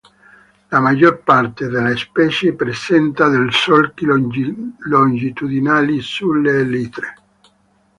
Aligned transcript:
La 0.69 0.79
maggior 0.79 1.19
parte 1.19 1.67
delle 1.67 1.95
specie 1.95 2.55
presenta 2.55 3.29
dei 3.29 3.51
solchi 3.51 4.07
longitudinali 4.83 6.01
sulle 6.01 6.61
elitre. 6.61 7.15